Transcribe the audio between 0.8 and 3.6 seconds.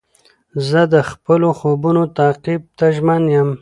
د خپلو خوبو تعقیب ته ژمن یم.